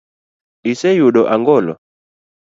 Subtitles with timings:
[0.71, 1.73] Iseyudo angolo?